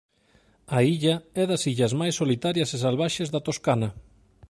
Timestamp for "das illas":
1.51-1.93